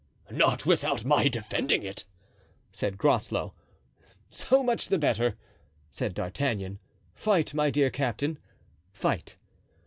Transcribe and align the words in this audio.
"Not 0.31 0.65
without 0.65 1.05
my 1.05 1.27
defending 1.27 1.83
it," 1.83 2.05
said 2.71 2.97
Groslow. 2.97 3.53
"So 4.31 4.63
much 4.63 4.87
the 4.87 4.97
better," 4.97 5.37
said 5.91 6.15
D'Artagnan. 6.15 6.79
"Fight, 7.13 7.53
my 7.53 7.69
dear 7.69 7.91
captain, 7.91 8.39
fight. 8.91 9.35